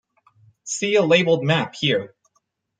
[0.63, 2.15] See a labeled map here.